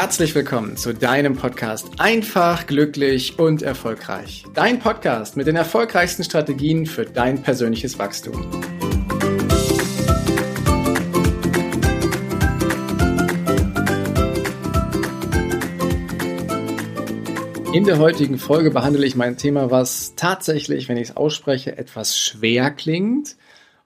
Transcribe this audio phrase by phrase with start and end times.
[0.00, 4.44] Herzlich willkommen zu deinem Podcast Einfach, glücklich und erfolgreich.
[4.54, 8.50] Dein Podcast mit den erfolgreichsten Strategien für dein persönliches Wachstum.
[17.74, 22.18] In der heutigen Folge behandle ich mein Thema, was tatsächlich, wenn ich es ausspreche, etwas
[22.18, 23.36] schwer klingt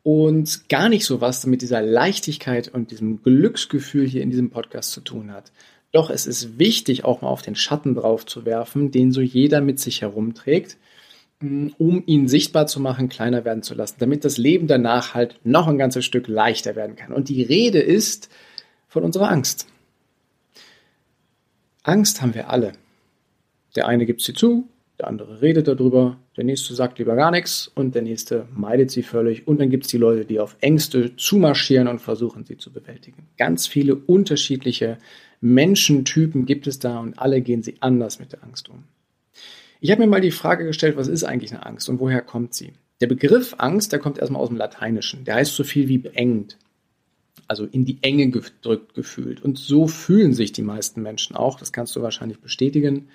[0.05, 4.92] und gar nicht so was mit dieser Leichtigkeit und diesem Glücksgefühl hier in diesem Podcast
[4.92, 5.51] zu tun hat.
[5.95, 9.61] Doch es ist wichtig, auch mal auf den Schatten drauf zu werfen, den so jeder
[9.61, 10.77] mit sich herumträgt,
[11.39, 15.39] mm, um ihn sichtbar zu machen, kleiner werden zu lassen, damit das Leben danach halt
[15.45, 17.12] noch ein ganzes Stück leichter werden kann.
[17.12, 18.29] Und die Rede ist
[18.89, 19.69] von unserer Angst.
[21.84, 22.73] Angst haben wir alle.
[23.77, 24.67] Der eine gibt sie zu,
[24.98, 29.05] der andere redet darüber, der nächste sagt lieber gar nichts und der nächste meidet sie
[29.05, 29.47] völlig.
[29.47, 33.28] Und dann gibt es die Leute, die auf Ängste zumarschieren und versuchen, sie zu bewältigen.
[33.37, 34.98] Ganz viele unterschiedliche
[35.45, 38.84] Menschentypen gibt es da und alle gehen sie anders mit der Angst um.
[39.78, 42.55] Ich habe mir mal die Frage gestellt, was ist eigentlich eine Angst und woher kommt
[42.55, 42.73] sie?
[43.03, 45.27] Der Begriff Angst, der kommt erstmal aus dem Lateinischen.
[45.27, 46.56] Der heißt so viel wie beengt.
[47.47, 49.42] Also in die Enge gedrückt gefühlt.
[49.42, 51.59] Und so fühlen sich die meisten Menschen auch.
[51.59, 53.09] Das kannst du wahrscheinlich bestätigen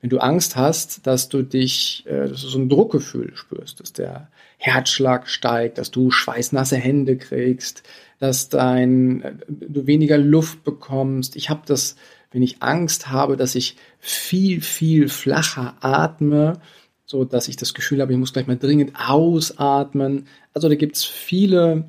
[0.00, 3.92] wenn du Angst hast, dass du dich, äh, dass du so ein Druckgefühl spürst, dass
[3.92, 7.82] der Herzschlag steigt, dass du schweißnasse Hände kriegst,
[8.18, 11.36] dass dein, äh, du weniger Luft bekommst.
[11.36, 11.96] Ich habe das,
[12.30, 16.60] wenn ich Angst habe, dass ich viel, viel flacher atme,
[17.04, 20.26] so dass ich das Gefühl habe, ich muss gleich mal dringend ausatmen.
[20.52, 21.86] Also da gibt's viele,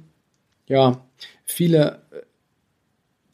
[0.67, 1.02] ja,
[1.44, 2.02] viele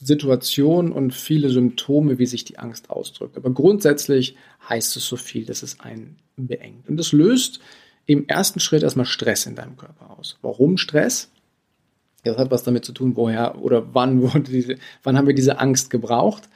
[0.04, 3.38] Situationen und viele Symptome, wie sich die Angst ausdrückt.
[3.38, 4.36] Aber grundsätzlich
[4.68, 6.90] heißt es so viel, dass es einen beengt.
[6.90, 7.60] Und das löst
[8.06, 10.38] im ersten Schritt erstmal Stress in deinem Körper aus.
[10.42, 11.32] Warum Stress?
[12.24, 15.60] Das hat was damit zu tun, woher oder wann wurde diese, wann haben wir diese
[15.60, 16.50] Angst gebraucht?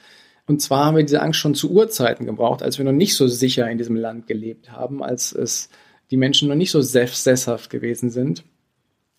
[0.46, 3.28] Und zwar haben wir diese Angst schon zu Urzeiten gebraucht, als wir noch nicht so
[3.28, 5.68] sicher in diesem Land gelebt haben, als es
[6.10, 8.44] die Menschen noch nicht so sesshaft gewesen sind,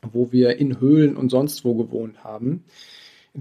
[0.01, 2.63] wo wir in Höhlen und sonst wo gewohnt haben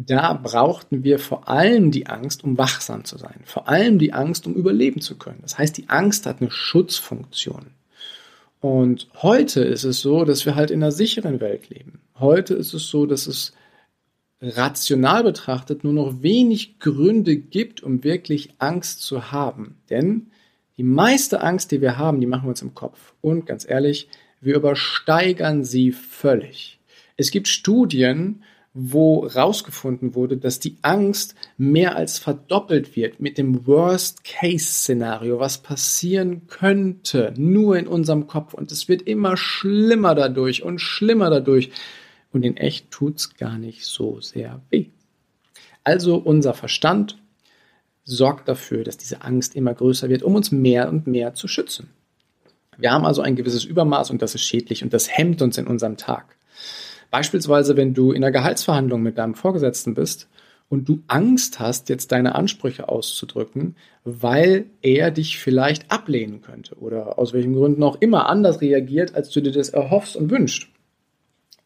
[0.06, 3.41] da brauchten wir vor allem die Angst, um wachsam zu sein.
[3.44, 5.41] Vor allem die Angst, um überleben zu können.
[5.42, 7.66] Das heißt, die Angst hat eine Schutzfunktion.
[8.60, 12.00] Und heute ist es so, dass wir halt in einer sicheren Welt leben.
[12.19, 13.53] Heute ist es so, dass es
[14.41, 19.76] rational betrachtet nur noch wenig Gründe gibt, um wirklich Angst zu haben.
[19.91, 20.28] Denn
[20.76, 23.15] die meiste Angst, die wir haben, die machen wir uns im Kopf.
[23.20, 24.09] Und ganz ehrlich,
[24.41, 26.78] wir übersteigern sie völlig.
[27.16, 28.42] Es gibt Studien,
[28.81, 36.47] wo rausgefunden wurde, dass die Angst mehr als verdoppelt wird mit dem Worst-Case-Szenario, was passieren
[36.47, 38.55] könnte, nur in unserem Kopf.
[38.55, 41.71] Und es wird immer schlimmer dadurch und schlimmer dadurch.
[42.33, 44.87] Und in echt tut's gar nicht so sehr weh.
[45.83, 47.19] Also unser Verstand
[48.05, 51.91] sorgt dafür, dass diese Angst immer größer wird, um uns mehr und mehr zu schützen.
[52.77, 55.66] Wir haben also ein gewisses Übermaß und das ist schädlich und das hemmt uns in
[55.66, 56.38] unserem Tag.
[57.11, 60.29] Beispielsweise, wenn du in einer Gehaltsverhandlung mit deinem Vorgesetzten bist
[60.69, 67.19] und du Angst hast, jetzt deine Ansprüche auszudrücken, weil er dich vielleicht ablehnen könnte oder
[67.19, 70.69] aus welchen Gründen auch immer anders reagiert, als du dir das erhoffst und wünschst,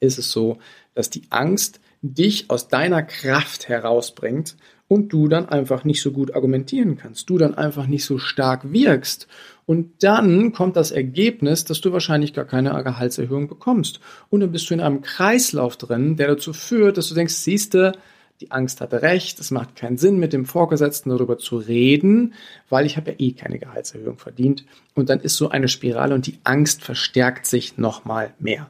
[0.01, 0.59] ist es so,
[0.95, 4.57] dass die Angst dich aus deiner Kraft herausbringt
[4.89, 8.73] und du dann einfach nicht so gut argumentieren kannst, du dann einfach nicht so stark
[8.73, 9.27] wirkst
[9.65, 14.01] und dann kommt das Ergebnis, dass du wahrscheinlich gar keine Gehaltserhöhung bekommst.
[14.29, 17.93] Und dann bist du in einem Kreislauf drin, der dazu führt, dass du denkst, siehste,
[18.41, 22.35] die Angst hatte recht, es macht keinen Sinn, mit dem Vorgesetzten darüber zu reden,
[22.69, 24.65] weil ich habe ja eh keine Gehaltserhöhung verdient.
[24.95, 28.69] Und dann ist so eine Spirale und die Angst verstärkt sich nochmal mehr.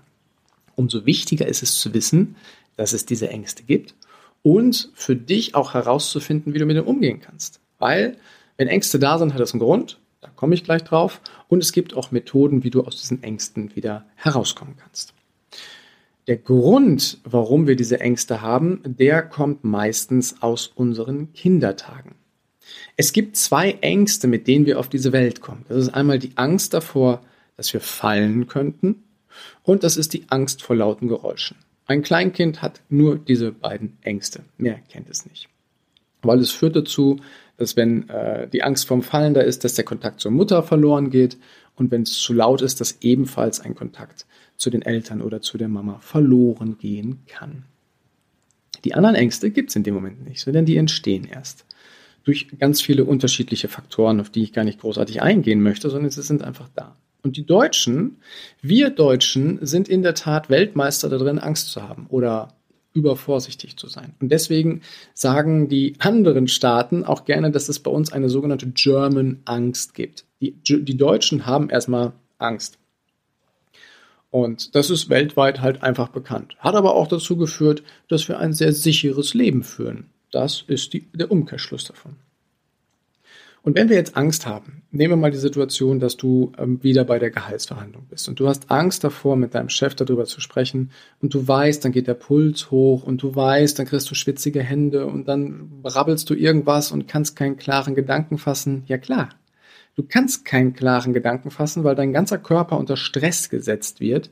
[0.74, 2.36] Umso wichtiger ist es zu wissen,
[2.76, 3.94] dass es diese Ängste gibt
[4.42, 7.60] und für dich auch herauszufinden, wie du mit dem umgehen kannst.
[7.78, 8.16] Weil,
[8.58, 11.20] wenn Ängste da sind, hat das einen Grund da komme ich gleich drauf.
[11.48, 15.12] Und es gibt auch Methoden, wie du aus diesen Ängsten wieder herauskommen kannst.
[16.28, 22.14] Der Grund, warum wir diese Ängste haben, der kommt meistens aus unseren Kindertagen.
[22.96, 25.64] Es gibt zwei Ängste, mit denen wir auf diese Welt kommen.
[25.68, 27.22] Das ist einmal die Angst davor,
[27.56, 29.02] dass wir fallen könnten
[29.64, 31.56] und das ist die Angst vor lauten Geräuschen.
[31.86, 34.44] Ein Kleinkind hat nur diese beiden Ängste.
[34.56, 35.48] Mehr kennt es nicht.
[36.22, 37.18] Weil es führt dazu,
[37.56, 41.10] dass wenn äh, die Angst vorm Fallen da ist, dass der Kontakt zur Mutter verloren
[41.10, 41.36] geht
[41.76, 44.26] und wenn es zu laut ist, dass ebenfalls ein Kontakt
[44.56, 47.64] zu den Eltern oder zu der Mama verloren gehen kann.
[48.84, 51.64] Die anderen Ängste gibt es in dem Moment nicht, sondern die entstehen erst
[52.24, 56.22] durch ganz viele unterschiedliche Faktoren, auf die ich gar nicht großartig eingehen möchte, sondern sie
[56.22, 56.96] sind einfach da.
[57.22, 58.18] Und die Deutschen,
[58.60, 62.54] wir Deutschen sind in der Tat Weltmeister darin, Angst zu haben oder
[62.94, 64.14] übervorsichtig zu sein.
[64.20, 64.82] Und deswegen
[65.14, 70.24] sagen die anderen Staaten auch gerne, dass es bei uns eine sogenannte German Angst gibt.
[70.40, 72.78] Die, die Deutschen haben erstmal Angst.
[74.30, 76.56] Und das ist weltweit halt einfach bekannt.
[76.58, 80.06] Hat aber auch dazu geführt, dass wir ein sehr sicheres Leben führen.
[80.30, 82.16] Das ist die, der Umkehrschluss davon.
[83.64, 87.04] Und wenn wir jetzt Angst haben, nehmen wir mal die Situation, dass du ähm, wieder
[87.04, 90.90] bei der Gehaltsverhandlung bist und du hast Angst davor, mit deinem Chef darüber zu sprechen
[91.20, 94.62] und du weißt, dann geht der Puls hoch und du weißt, dann kriegst du schwitzige
[94.62, 98.82] Hände und dann brabbelst du irgendwas und kannst keinen klaren Gedanken fassen.
[98.86, 99.28] Ja klar,
[99.94, 104.30] du kannst keinen klaren Gedanken fassen, weil dein ganzer Körper unter Stress gesetzt wird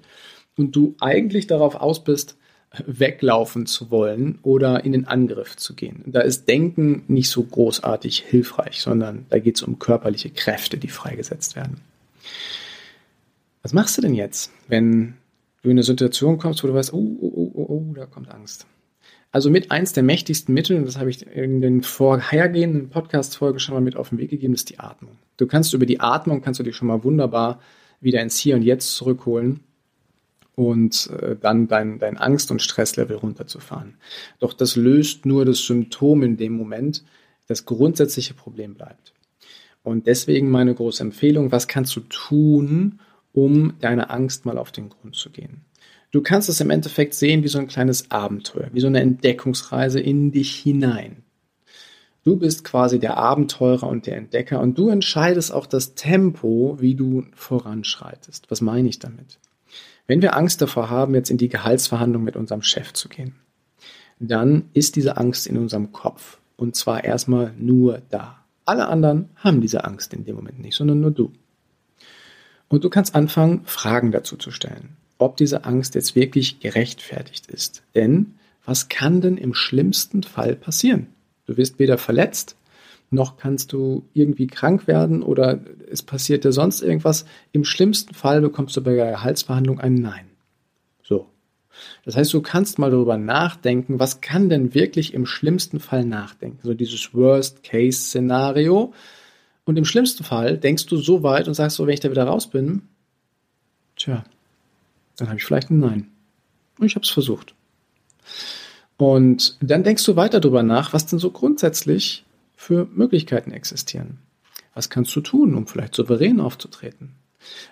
[0.57, 2.37] und du eigentlich darauf aus bist,
[2.87, 6.05] weglaufen zu wollen oder in den Angriff zu gehen.
[6.07, 10.89] Da ist Denken nicht so großartig hilfreich, sondern da geht es um körperliche Kräfte, die
[10.89, 11.81] freigesetzt werden.
[13.63, 15.15] Was machst du denn jetzt, wenn
[15.63, 18.31] du in eine Situation kommst, wo du weißt, oh, oh, oh, oh, oh da kommt
[18.31, 18.67] Angst?
[19.33, 23.75] Also mit eins der mächtigsten Mittel, und das habe ich in den vorhergehenden Podcast-Folgen schon
[23.75, 25.19] mal mit auf den Weg gegeben, ist die Atmung.
[25.37, 27.61] Du kannst über die Atmung, kannst du dich schon mal wunderbar
[28.01, 29.61] wieder ins Hier und Jetzt zurückholen
[30.55, 33.95] und äh, dann dein, dein Angst- und Stresslevel runterzufahren.
[34.39, 37.05] Doch das löst nur das Symptom in dem Moment.
[37.47, 39.13] Das grundsätzliche Problem bleibt.
[39.83, 43.01] Und deswegen meine große Empfehlung, was kannst du tun,
[43.33, 45.65] um deine Angst mal auf den Grund zu gehen?
[46.11, 50.01] Du kannst es im Endeffekt sehen wie so ein kleines Abenteuer, wie so eine Entdeckungsreise
[50.01, 51.23] in dich hinein.
[52.25, 56.95] Du bist quasi der Abenteurer und der Entdecker und du entscheidest auch das Tempo, wie
[56.95, 58.51] du voranschreitest.
[58.51, 59.39] Was meine ich damit?
[60.11, 63.37] Wenn wir Angst davor haben, jetzt in die Gehaltsverhandlung mit unserem Chef zu gehen,
[64.19, 66.41] dann ist diese Angst in unserem Kopf.
[66.57, 68.45] Und zwar erstmal nur da.
[68.65, 71.33] Alle anderen haben diese Angst in dem Moment nicht, sondern nur du.
[72.67, 77.85] Und du kannst anfangen, Fragen dazu zu stellen, ob diese Angst jetzt wirklich gerechtfertigt ist.
[77.95, 78.35] Denn
[78.65, 81.07] was kann denn im schlimmsten Fall passieren?
[81.47, 82.57] Du wirst weder verletzt,
[83.11, 85.61] noch kannst du irgendwie krank werden oder
[85.91, 87.25] es passiert dir sonst irgendwas.
[87.53, 90.27] Im schlimmsten Fall bekommst du bei der Gehaltsverhandlung ein Nein.
[91.03, 91.27] So.
[92.05, 96.61] Das heißt, du kannst mal darüber nachdenken, was kann denn wirklich im schlimmsten Fall nachdenken?
[96.63, 98.93] So dieses Worst-Case-Szenario.
[99.65, 102.25] Und im schlimmsten Fall denkst du so weit und sagst so, wenn ich da wieder
[102.25, 102.83] raus bin,
[103.97, 104.25] tja,
[105.17, 106.09] dann habe ich vielleicht ein Nein.
[106.79, 107.55] Und ich habe es versucht.
[108.97, 112.25] Und dann denkst du weiter darüber nach, was denn so grundsätzlich
[112.61, 114.19] für Möglichkeiten existieren?
[114.75, 117.15] Was kannst du tun, um vielleicht souverän aufzutreten?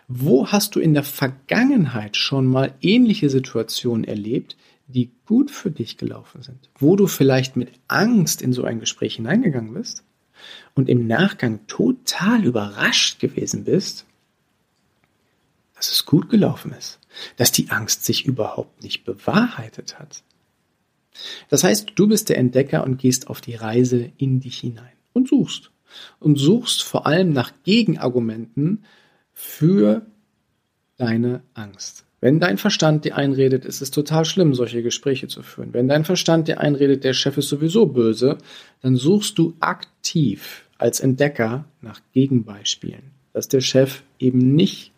[0.09, 4.57] Wo hast du in der Vergangenheit schon mal ähnliche Situationen erlebt,
[4.87, 6.71] die gut für dich gelaufen sind?
[6.79, 10.05] Wo du vielleicht mit Angst in so ein Gespräch hineingegangen bist
[10.75, 14.07] und im Nachgang total überrascht gewesen bist,
[15.75, 16.99] dass es gut gelaufen ist,
[17.37, 20.23] dass die Angst sich überhaupt nicht bewahrheitet hat.
[21.49, 25.29] Das heißt, du bist der Entdecker und gehst auf die Reise in dich hinein und
[25.29, 25.71] suchst.
[26.21, 28.85] Und suchst vor allem nach Gegenargumenten
[29.33, 30.07] für
[30.97, 32.05] deine Angst.
[32.21, 35.73] Wenn dein Verstand dir einredet, ist es total schlimm, solche Gespräche zu führen.
[35.73, 38.39] Wenn dein Verstand dir einredet, der Chef ist sowieso böse,
[38.83, 44.93] dann suchst du aktiv als Entdecker nach Gegenbeispielen, dass der Chef eben nicht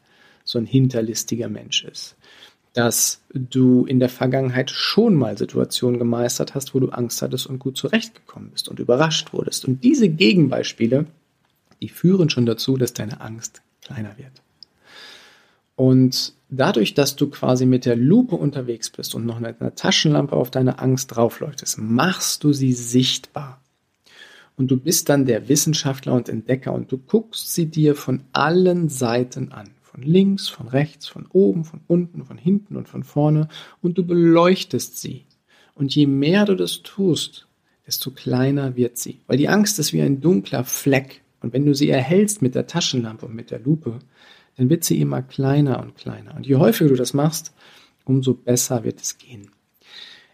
[0.45, 2.17] so ein hinterlistiger Mensch ist,
[2.73, 7.59] dass du in der Vergangenheit schon mal Situationen gemeistert hast, wo du Angst hattest und
[7.59, 9.65] gut zurechtgekommen bist und überrascht wurdest.
[9.65, 11.07] Und diese Gegenbeispiele,
[11.81, 14.43] die führen schon dazu, dass deine Angst kleiner wird.
[15.75, 20.37] Und dadurch, dass du quasi mit der Lupe unterwegs bist und noch mit einer Taschenlampe
[20.37, 23.61] auf deine Angst draufleuchtest, machst du sie sichtbar.
[24.57, 28.91] Und du bist dann der Wissenschaftler und Entdecker und du guckst sie dir von allen
[28.91, 29.71] Seiten an.
[29.91, 33.49] Von links, von rechts, von oben, von unten, von hinten und von vorne
[33.83, 35.25] und du beleuchtest sie.
[35.75, 37.49] Und je mehr du das tust,
[37.87, 39.21] desto kleiner wird sie.
[39.27, 41.23] Weil die Angst ist wie ein dunkler Fleck.
[41.41, 43.99] Und wenn du sie erhältst mit der Taschenlampe und mit der Lupe,
[44.57, 46.37] dann wird sie immer kleiner und kleiner.
[46.37, 47.53] Und je häufiger du das machst,
[48.05, 49.51] umso besser wird es gehen.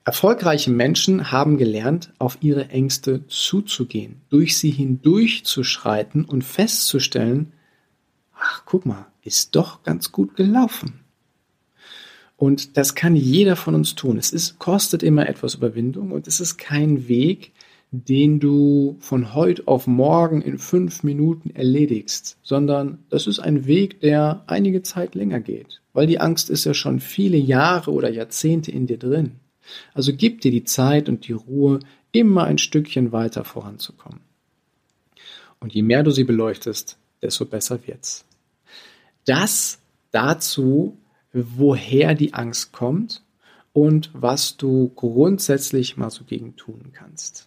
[0.05, 7.53] Erfolgreiche Menschen haben gelernt, auf ihre Ängste zuzugehen, durch sie hindurchzuschreiten und festzustellen,
[8.47, 11.01] ach, guck mal, ist doch ganz gut gelaufen.
[12.37, 14.19] Und das kann jeder von uns tun.
[14.19, 17.53] Es ist, kostet immer etwas Überwindung und es ist kein Weg,
[17.91, 24.01] den du von heute auf morgen in fünf Minuten erledigst, sondern das ist ein Weg,
[24.01, 28.71] der einige Zeit länger geht, weil die Angst ist ja schon viele Jahre oder Jahrzehnte
[28.71, 29.37] in dir drin.
[29.95, 31.81] Also gib dir die Zeit und die Ruhe,
[32.13, 34.21] immer ein Stückchen weiter voranzukommen.
[35.61, 38.26] Und je mehr du sie beleuchtest, desto besser wird's
[39.27, 39.79] das
[40.11, 40.97] dazu,
[41.33, 43.23] woher die Angst kommt
[43.73, 47.47] und was du grundsätzlich mal so gegen tun kannst.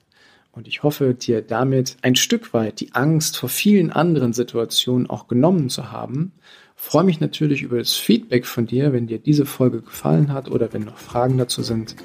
[0.51, 5.27] Und ich hoffe, dir damit ein Stück weit die Angst vor vielen anderen Situationen auch
[5.27, 6.33] genommen zu haben.
[6.75, 10.73] freue mich natürlich über das Feedback von dir, wenn dir diese Folge gefallen hat oder
[10.73, 11.95] wenn noch Fragen dazu sind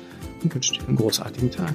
[0.43, 1.75] und wünsche dir einen großartigen Tag.